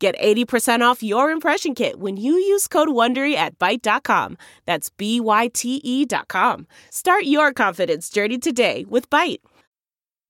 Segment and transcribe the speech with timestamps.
[0.00, 4.38] Get 80% off your impression kit when you use code WONDERY at Byte.com.
[4.64, 6.66] That's B-Y-T-E dot com.
[6.90, 9.42] Start your confidence journey today with Byte.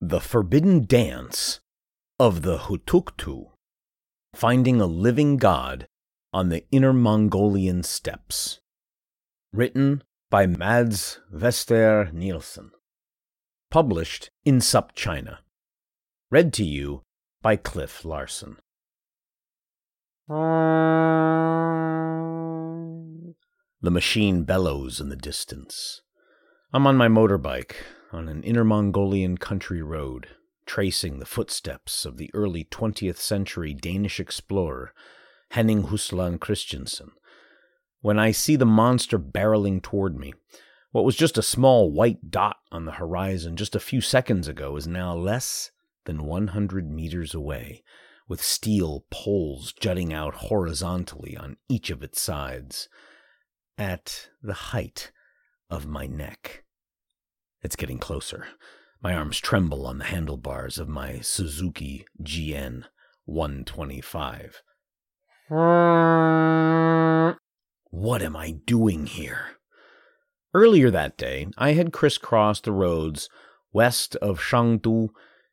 [0.01, 1.60] The Forbidden Dance
[2.19, 3.51] of the Hutuktu,
[4.34, 5.87] Finding a Living God
[6.32, 8.59] on the Inner Mongolian Steppes.
[9.52, 12.73] Written by Mads Vester Nielsen.
[13.71, 15.38] Published in SupChina.
[16.29, 17.02] Read to you
[17.41, 18.57] by Cliff Larsen.
[20.30, 20.37] The
[23.83, 26.02] machine bellows in the distance.
[26.73, 27.74] I'm on my motorbike
[28.13, 30.29] on an inner Mongolian country road,
[30.66, 34.95] tracing the footsteps of the early 20th century Danish explorer
[35.51, 37.10] Henning Haslund Christensen.
[38.01, 40.32] When I see the monster barreling toward me,
[40.93, 44.76] what was just a small white dot on the horizon just a few seconds ago
[44.76, 45.73] is now less
[46.04, 47.82] than 100 meters away
[48.30, 52.88] with steel poles jutting out horizontally on each of its sides,
[53.76, 55.10] at the height
[55.68, 56.62] of my neck.
[57.60, 58.46] It's getting closer.
[59.02, 62.84] My arms tremble on the handlebars of my Suzuki GN
[63.24, 64.62] 125.
[67.91, 69.56] What am I doing here?
[70.54, 73.28] Earlier that day, I had crisscrossed the roads
[73.72, 75.08] west of Shangdu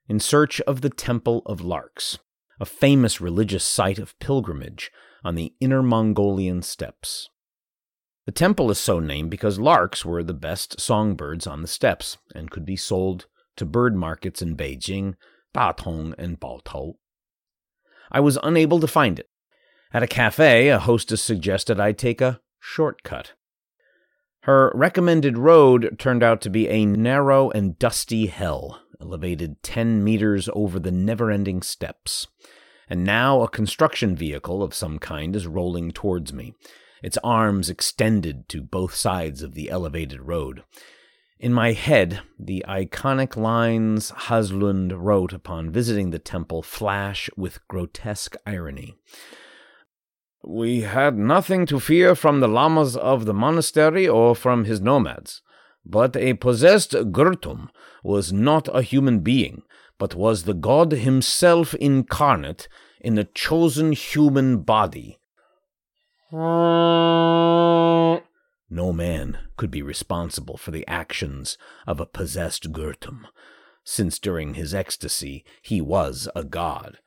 [0.08, 2.20] in search of the Temple of Larks,
[2.60, 4.92] a famous religious site of pilgrimage
[5.24, 7.30] on the inner Mongolian steppes.
[8.26, 12.52] The temple is so named because larks were the best songbirds on the steppes and
[12.52, 15.16] could be sold to bird markets in Beijing,
[15.56, 16.96] Datong, and Baotou.
[18.12, 19.30] I was unable to find it.
[19.94, 23.34] At a cafe, a hostess suggested I take a shortcut.
[24.48, 30.48] Her recommended road turned out to be a narrow and dusty hell, elevated 10 meters
[30.54, 32.28] over the never ending steppes.
[32.90, 36.54] And now a construction vehicle of some kind is rolling towards me,
[37.04, 40.64] its arms extended to both sides of the elevated road.
[41.42, 48.38] In my head, the iconic lines Haslund wrote upon visiting the temple flash with grotesque
[48.46, 48.96] irony.
[50.44, 55.42] We had nothing to fear from the lamas of the monastery or from his nomads.
[55.86, 57.70] But a possessed Gurtum
[58.04, 59.64] was not a human being,
[59.98, 62.68] but was the god himself incarnate
[63.02, 65.20] in a chosen human body.
[68.70, 73.28] No man could be responsible for the actions of a possessed Gurtum,
[73.84, 77.00] since during his ecstasy he was a god.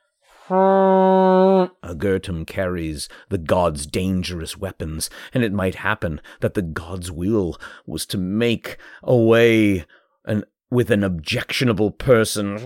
[0.52, 7.56] A Gurtum carries the god's dangerous weapons, and it might happen that the god's will
[7.86, 9.84] was to make away
[10.24, 12.56] an, with an objectionable person.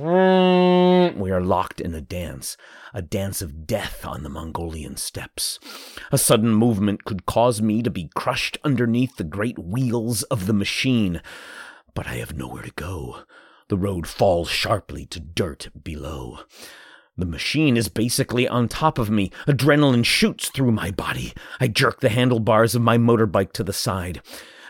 [1.18, 2.56] We are locked in a dance,
[2.94, 5.58] a dance of death on the Mongolian steppes.
[6.10, 10.54] A sudden movement could cause me to be crushed underneath the great wheels of the
[10.54, 11.20] machine,
[11.92, 13.24] but I have nowhere to go.
[13.68, 16.40] The road falls sharply to dirt below.
[17.16, 19.30] The machine is basically on top of me.
[19.46, 21.32] Adrenaline shoots through my body.
[21.60, 24.20] I jerk the handlebars of my motorbike to the side.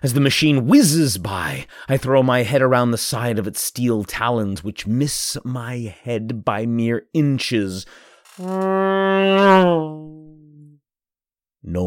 [0.03, 4.05] As the machine whizzes by, I throw my head around the side of its steel
[4.05, 7.87] talons, which miss my head by mere inches.
[8.38, 8.50] No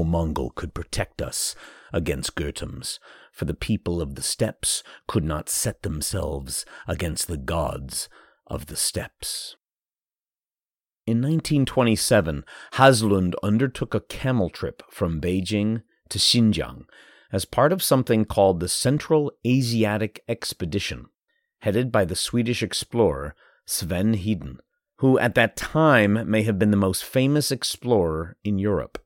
[0.03, 1.53] Mongol could protect us
[1.93, 2.97] against Gurtums,
[3.31, 8.09] for the people of the steppes could not set themselves against the gods
[8.47, 9.55] of the steppes.
[11.07, 16.83] In 1927, Haslund undertook a camel trip from Beijing to Xinjiang
[17.31, 21.05] as part of something called the Central Asiatic Expedition,
[21.59, 24.57] headed by the Swedish explorer Sven Hedin,
[24.97, 29.01] who at that time may have been the most famous explorer in Europe.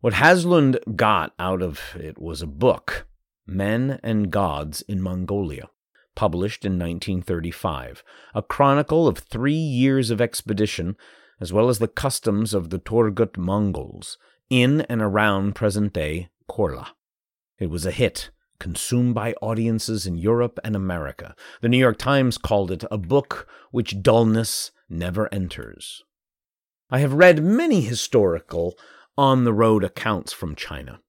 [0.00, 3.06] What Haslund got out of it was a book,
[3.46, 5.70] Men and Gods in Mongolia
[6.14, 8.02] published in 1935,
[8.34, 10.96] a chronicle of three years of expedition,
[11.40, 14.18] as well as the customs of the Turgut Mongols
[14.50, 16.88] in and around present day Korla.
[17.58, 21.34] It was a hit, consumed by audiences in Europe and America.
[21.60, 26.02] The New York Times called it a book which dullness never enters.
[26.90, 28.78] I have read many historical
[29.16, 31.00] on the road accounts from China.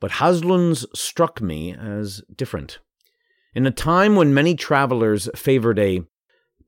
[0.00, 2.78] But Haslund's struck me as different.
[3.52, 6.04] In a time when many travelers favored a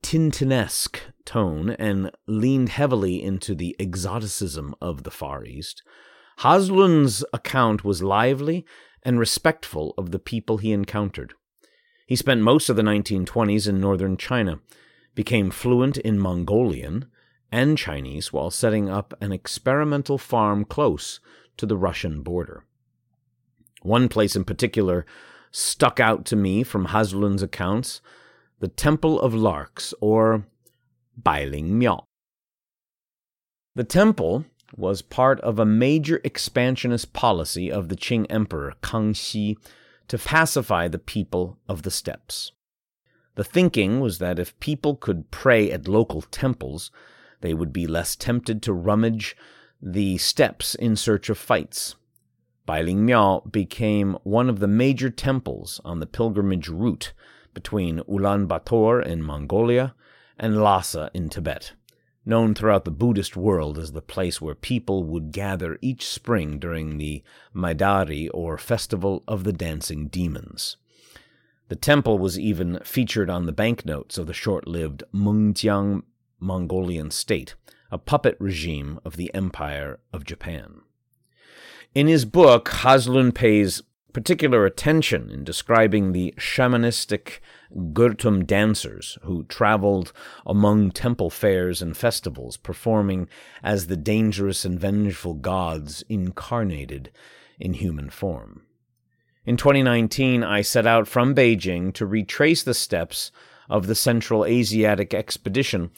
[0.01, 5.81] Tintinesque tone and leaned heavily into the exoticism of the Far East,
[6.39, 8.65] Haslund's account was lively
[9.01, 11.33] and respectful of the people he encountered.
[12.05, 14.59] He spent most of the 1920s in northern China,
[15.15, 17.05] became fluent in Mongolian
[17.49, 21.21] and Chinese while setting up an experimental farm close
[21.55, 22.65] to the Russian border.
[23.83, 25.05] One place in particular
[25.53, 28.01] stuck out to me from Haslund's accounts
[28.59, 30.45] the Temple of Larks, or
[31.21, 32.05] Bailing Miao.
[33.75, 34.45] The temple
[34.75, 39.57] was part of a major expansionist policy of the Qing Emperor Kangxi
[40.07, 42.53] to pacify the people of the steppes.
[43.35, 46.89] The thinking was that if people could pray at local temples,
[47.41, 49.35] they would be less tempted to rummage
[49.81, 51.95] the steppes in search of fights.
[52.65, 57.11] Bailing Miao became one of the major temples on the pilgrimage route
[57.53, 59.93] between Ulaanbaatar in Mongolia
[60.39, 61.73] and Lhasa in Tibet,
[62.25, 66.97] known throughout the Buddhist world as the place where people would gather each spring during
[66.97, 67.21] the
[67.53, 70.77] Maidari or Festival of the Dancing Demons.
[71.67, 76.03] The temple was even featured on the banknotes of the short lived Mengjiang
[76.39, 77.55] Mongolian state,
[77.91, 80.81] a puppet regime of the Empire of Japan.
[81.93, 83.81] In his book, Haslund pays
[84.13, 87.39] particular attention in describing the shamanistic
[87.93, 90.13] Gurtum dancers who traveled
[90.45, 93.27] among temple fairs and festivals, performing
[93.63, 97.11] as the dangerous and vengeful gods incarnated
[97.59, 98.61] in human form.
[99.45, 103.31] In 2019, I set out from Beijing to retrace the steps
[103.69, 105.89] of the Central Asiatic expedition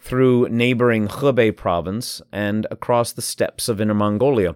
[0.00, 4.54] through neighboring Hebei province and across the steppes of Inner Mongolia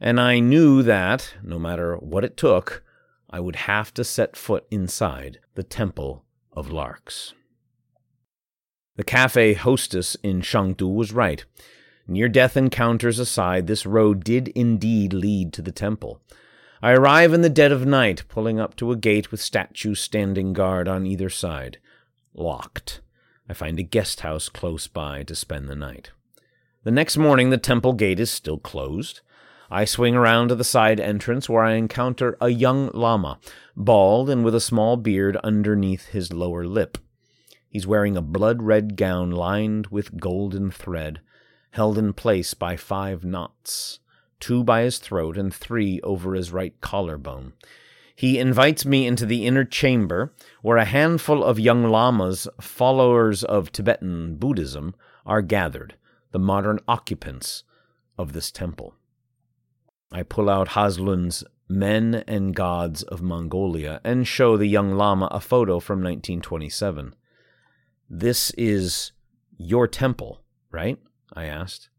[0.00, 2.82] and I knew that, no matter what it took,
[3.30, 7.34] I would have to set foot inside the Temple of Larks.
[8.96, 11.44] The cafe hostess in Shangdu was right.
[12.08, 16.20] Near death encounters aside, this road did indeed lead to the temple.
[16.82, 20.52] I arrive in the dead of night, pulling up to a gate with statues standing
[20.52, 21.78] guard on either side.
[22.34, 23.00] Locked.
[23.48, 26.10] I find a guest house close by to spend the night.
[26.84, 29.20] The next morning, the temple gate is still closed.
[29.70, 33.38] I swing around to the side entrance where I encounter a young lama,
[33.76, 36.96] bald and with a small beard underneath his lower lip.
[37.68, 41.20] He's wearing a blood red gown lined with golden thread,
[41.72, 44.00] held in place by five knots,
[44.40, 47.52] two by his throat and three over his right collarbone.
[48.16, 50.32] He invites me into the inner chamber,
[50.62, 54.94] where a handful of young lamas, followers of Tibetan Buddhism,
[55.26, 55.94] are gathered,
[56.32, 57.64] the modern occupants
[58.16, 58.94] of this temple.
[60.10, 65.40] I pull out Haslund's Men and Gods of Mongolia and show the young Lama a
[65.40, 67.14] photo from 1927.
[68.08, 69.12] This is
[69.58, 70.40] your temple,
[70.70, 70.98] right?
[71.34, 71.90] I asked.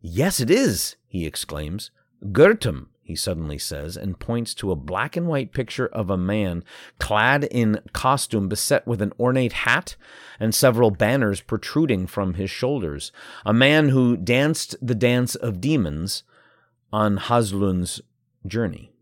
[0.00, 1.90] Yes, it is, he exclaims.
[2.26, 6.62] Gurtum, he suddenly says, and points to a black and white picture of a man
[7.00, 9.96] clad in costume beset with an ornate hat
[10.38, 13.10] and several banners protruding from his shoulders.
[13.44, 16.22] A man who danced the dance of demons
[16.92, 18.00] on Haslund's
[18.46, 18.92] journey.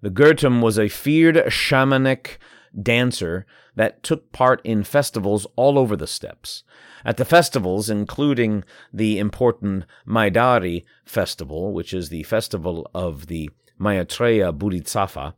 [0.00, 2.38] The Gurtum was a feared shamanic
[2.80, 6.64] dancer that took part in festivals all over the steppes.
[7.04, 14.52] At the festivals, including the important Maidari festival, which is the festival of the Maitreya
[14.52, 15.34] Bodhisattva,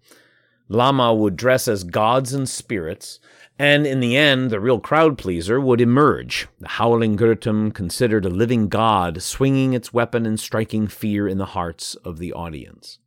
[0.68, 3.21] Lama would dress as gods and spirits
[3.59, 8.30] and in the end, the real crowd pleaser would emerge, the howling Gurtum considered a
[8.30, 12.99] living god swinging its weapon and striking fear in the hearts of the audience.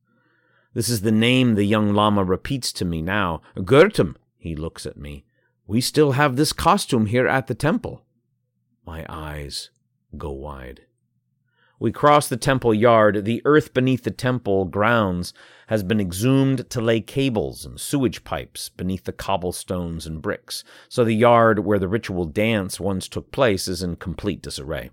[0.73, 3.41] This is the name the young Lama repeats to me now.
[3.57, 5.25] Gurtum, he looks at me.
[5.65, 8.05] We still have this costume here at the temple.
[8.85, 9.69] My eyes
[10.17, 10.83] go wide.
[11.79, 13.23] We cross the temple yard.
[13.23, 15.31] The earth beneath the temple grounds
[15.67, 21.03] has been exhumed to lay cables and sewage pipes beneath the cobblestones and bricks, so
[21.03, 24.89] the yard where the ritual dance once took place is in complete disarray.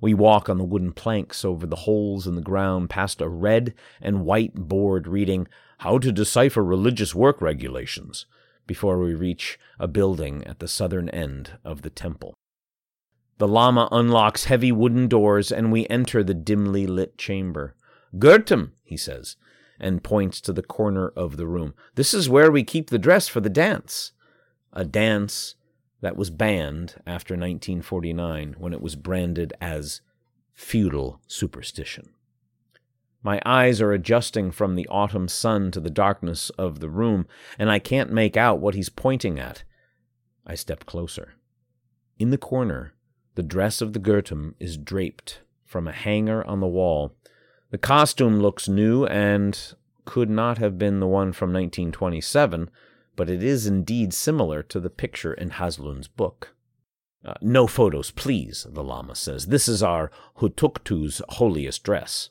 [0.00, 3.74] We walk on the wooden planks over the holes in the ground past a red
[4.00, 8.26] and white board reading How to Decipher Religious Work Regulations
[8.68, 12.34] before we reach a building at the southern end of the temple.
[13.38, 17.74] The Lama unlocks heavy wooden doors, and we enter the dimly lit chamber.
[18.16, 19.36] Gurtum, he says,
[19.80, 21.74] and points to the corner of the room.
[21.96, 24.12] This is where we keep the dress for the dance.
[24.72, 25.56] A dance
[26.00, 30.00] that was banned after 1949 when it was branded as
[30.52, 32.10] feudal superstition.
[33.22, 37.26] My eyes are adjusting from the autumn sun to the darkness of the room,
[37.58, 39.64] and I can't make out what he's pointing at.
[40.46, 41.34] I step closer.
[42.18, 42.92] In the corner,
[43.34, 47.14] the dress of the Gurtum is draped from a hanger on the wall.
[47.70, 49.58] The costume looks new and
[50.04, 52.70] could not have been the one from 1927,
[53.16, 56.54] but it is indeed similar to the picture in Haslund's book.
[57.24, 59.46] Uh, no photos, please, the Lama says.
[59.46, 62.28] This is our Hutuktu's holiest dress.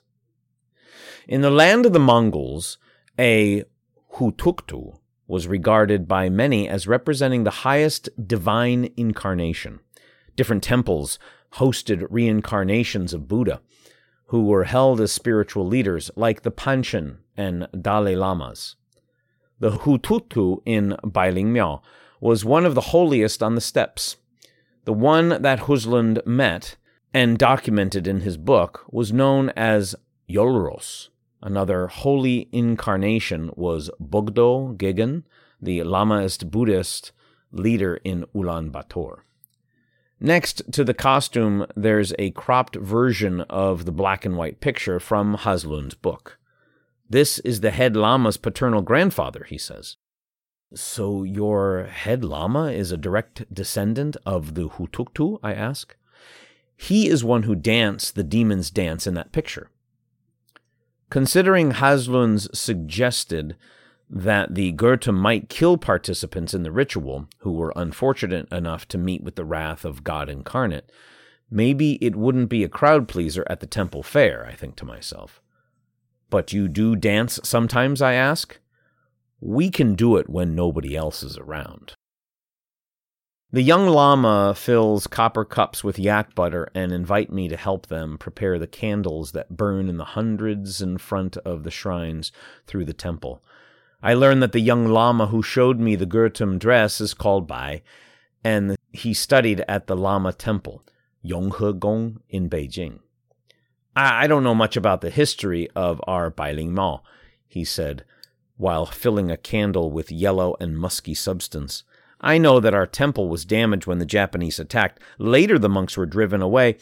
[1.28, 2.78] In the land of the Mongols,
[3.18, 3.64] a
[4.16, 9.80] Hutuktu was regarded by many as representing the highest divine incarnation.
[10.36, 11.20] Different temples
[11.56, 13.62] hosted reincarnations of Buddha,
[14.28, 18.76] who were held as spiritual leaders, like the Panchen and Dalai Lamas.
[19.60, 21.82] The Hutuktu in Bailingmiao
[22.20, 24.18] was one of the holiest on the steppes.
[24.86, 26.78] The one that Haslund met
[27.14, 29.96] and documented in his book was known as
[30.30, 31.10] Yolros.
[31.42, 35.26] Another holy incarnation was Bogdo Gegen,
[35.62, 37.12] the Lamaist Buddhist
[37.52, 39.20] leader in Ulaanbaatar.
[40.26, 45.36] Next to the costume, there's a cropped version of the black and white picture from
[45.36, 46.40] Haslund's book.
[47.10, 49.98] This is the head lama's paternal grandfather, he says.
[50.74, 55.94] So your head lama is a direct descendant of the Hutuktu, I ask.
[56.78, 59.72] He is one who danced the demon's dance in that picture.
[61.10, 63.58] Considering Haslund's suggested
[64.16, 69.24] that the Gurtum might kill participants in the ritual who were unfortunate enough to meet
[69.24, 70.92] with the wrath of God incarnate,
[71.50, 75.42] maybe it wouldn't be a crowd pleaser at the temple fair, I think to myself.
[76.30, 78.60] But you do dance sometimes, I ask?
[79.42, 81.94] We can do it when nobody else is around.
[83.52, 88.18] The young Lama fills copper cups with yak butter and invite me to help them
[88.20, 92.32] prepare the candles that burn in the hundreds in front of the shrines
[92.68, 93.44] through the temple.
[94.06, 97.84] I learned that the young Lama who showed me the Gurtum dress is called Bai,
[98.44, 100.84] and he studied at the Lama Temple,
[101.26, 103.00] Yonghe Gong, in Beijing.
[103.96, 107.02] I don't know much about the history of our Bailing Miao,
[107.48, 108.04] he said,
[108.58, 111.84] while filling a candle with yellow and musky substance.
[112.20, 115.00] I know that our temple was damaged when the Japanese attacked.
[115.18, 116.78] Later, the monks were driven away,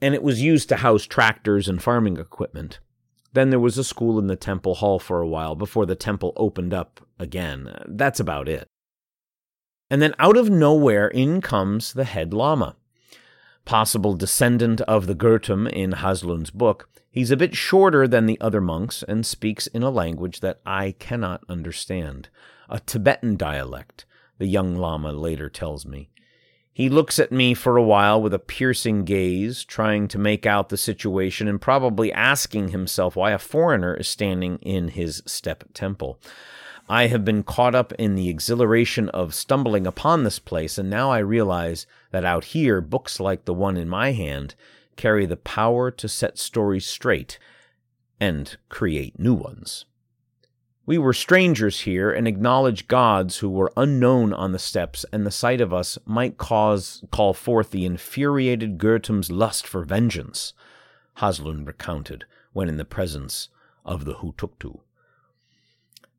[0.00, 2.78] and it was used to house tractors and farming equipment.
[3.34, 6.32] Then there was a school in the temple hall for a while before the temple
[6.36, 7.76] opened up again.
[7.86, 8.68] That's about it.
[9.90, 12.76] And then out of nowhere, in comes the head lama.
[13.64, 18.60] Possible descendant of the Gurtum in Haslund's book, he's a bit shorter than the other
[18.60, 22.28] monks and speaks in a language that I cannot understand,
[22.68, 24.06] a Tibetan dialect
[24.38, 26.10] the young Lama later tells me.
[26.74, 30.70] He looks at me for a while with a piercing gaze, trying to make out
[30.70, 36.18] the situation and probably asking himself why a foreigner is standing in his steppe temple.
[36.88, 41.12] I have been caught up in the exhilaration of stumbling upon this place, and now
[41.12, 44.56] I realize that out here, books like the one in my hand
[44.96, 47.38] carry the power to set stories straight
[48.18, 49.84] and create new ones.
[50.86, 55.30] We were strangers here and acknowledged gods who were unknown on the steppes, and the
[55.30, 60.52] sight of us might cause call forth the infuriated Gurtum's lust for vengeance,
[61.18, 63.48] Haslund recounted when in the presence
[63.84, 64.80] of the Hutuktu.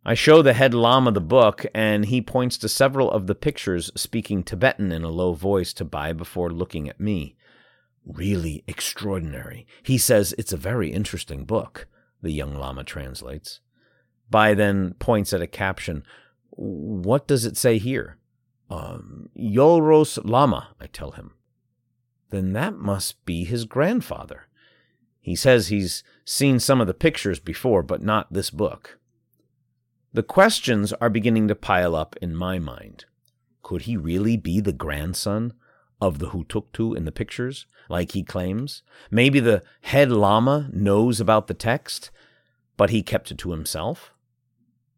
[0.03, 3.91] I show the head lama the book, and he points to several of the pictures,
[3.95, 7.35] speaking Tibetan in a low voice to Bai before looking at me.
[8.05, 9.67] Really extraordinary.
[9.83, 11.87] He says it's a very interesting book,
[12.21, 13.61] the young lama translates.
[14.29, 16.03] Bai then points at a caption.
[16.49, 18.17] What does it say here?
[18.69, 21.33] Um, Yolros Lama, I tell him.
[22.31, 24.47] Then that must be his grandfather.
[25.21, 28.99] He says he's seen some of the pictures before, but not this book.
[30.13, 33.05] The questions are beginning to pile up in my mind.
[33.61, 35.53] Could he really be the grandson
[35.99, 38.83] of the Hutuktu in the pictures, like he claims?
[39.11, 42.11] Maybe the head lama knows about the text,
[42.77, 44.13] but he kept it to himself?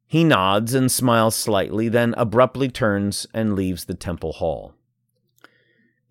[0.07, 4.73] He nods and smiles slightly, then abruptly turns and leaves the temple hall.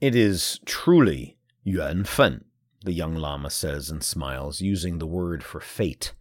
[0.01, 2.45] It is truly Yuan Fen,
[2.85, 6.13] the young Lama says and smiles, using the word for fate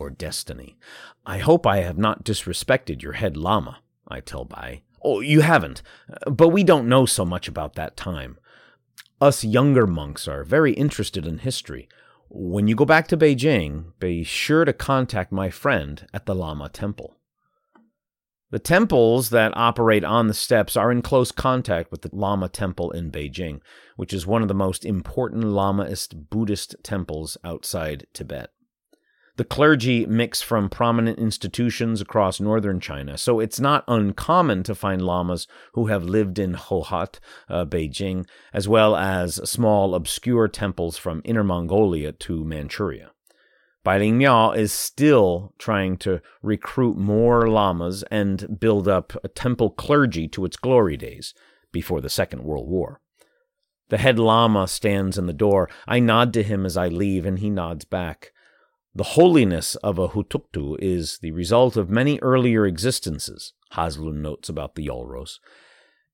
[0.00, 0.76] or destiny.
[1.24, 4.82] I hope I have not disrespected your head Lama, I tell Bai.
[5.00, 5.80] Oh, you haven't,
[6.26, 8.36] but we don't know so much about that time.
[9.20, 11.88] Us younger monks are very interested in history.
[12.34, 16.70] When you go back to Beijing, be sure to contact my friend at the Lama
[16.70, 17.18] Temple.
[18.50, 22.90] The temples that operate on the steppes are in close contact with the Lama Temple
[22.92, 23.60] in Beijing,
[23.96, 28.48] which is one of the most important Lamaist Buddhist temples outside Tibet.
[29.36, 35.00] The clergy mix from prominent institutions across northern China, so it's not uncommon to find
[35.00, 41.22] lamas who have lived in Hohhot, uh, Beijing, as well as small, obscure temples from
[41.24, 43.12] Inner Mongolia to Manchuria.
[43.84, 50.28] Bailing Miao is still trying to recruit more lamas and build up a temple clergy
[50.28, 51.32] to its glory days
[51.72, 53.00] before the Second World War.
[53.88, 55.70] The head lama stands in the door.
[55.88, 58.32] I nod to him as I leave, and he nods back.
[58.94, 64.74] The holiness of a Hutuktu is the result of many earlier existences, Haslund notes about
[64.74, 65.38] the Yolros,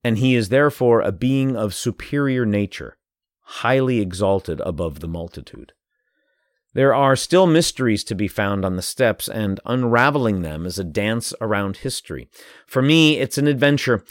[0.04, 2.96] and he is therefore a being of superior nature,
[3.40, 5.72] highly exalted above the multitude.
[6.72, 10.84] There are still mysteries to be found on the steppes, and unraveling them is a
[10.84, 12.28] dance around history.
[12.64, 14.04] For me, it's an adventure,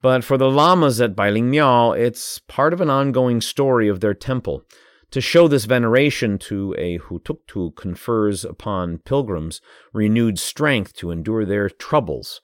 [0.00, 4.14] but for the lamas at Bailing Miao, it's part of an ongoing story of their
[4.14, 4.64] temple
[5.10, 9.60] to show this veneration to a Hutuktu confers upon pilgrims
[9.92, 12.40] renewed strength to endure their troubles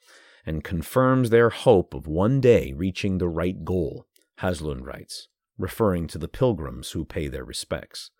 [0.46, 4.06] and confirms their hope of one day reaching the right goal,
[4.40, 5.28] Haslund writes,
[5.58, 8.10] referring to the pilgrims who pay their respects.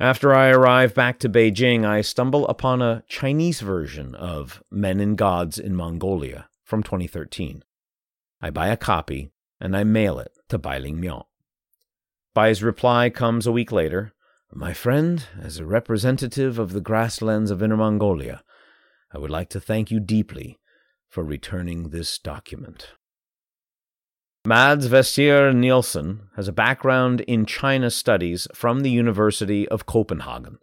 [0.00, 5.16] After I arrive back to Beijing, I stumble upon a Chinese version of Men and
[5.16, 7.62] Gods in Mongolia from 2013.
[8.40, 9.30] I buy a copy
[9.60, 11.00] and I mail it to Bailing.
[12.34, 14.12] Bai's reply comes a week later.
[14.52, 18.42] My friend, as a representative of the grasslands of Inner Mongolia,
[19.12, 20.58] I would like to thank you deeply
[21.08, 22.94] for returning this document.
[24.44, 30.58] Mads Vestier Nielsen has a background in China studies from the University of Copenhagen.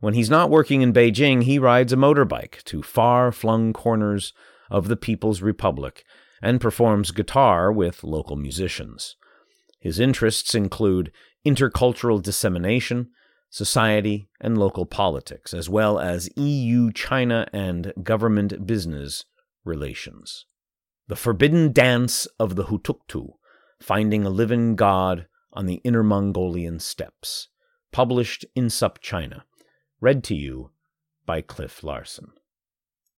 [0.00, 4.32] When he's not working in Beijing, he rides a motorbike to far flung corners
[4.70, 6.04] of the People's Republic
[6.42, 9.14] and performs guitar with local musicians.
[9.86, 11.12] His interests include
[11.46, 13.10] intercultural dissemination,
[13.50, 19.26] society, and local politics, as well as EU China and government business
[19.64, 20.44] relations.
[21.06, 23.34] The Forbidden Dance of the Hutuktu
[23.80, 27.46] Finding a Living God on the Inner Mongolian Steppes,
[27.92, 29.44] published in Sup China,
[30.00, 30.72] read to you
[31.24, 32.32] by Cliff Larson.